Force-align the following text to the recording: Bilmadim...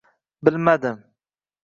Bilmadim... 0.43 1.03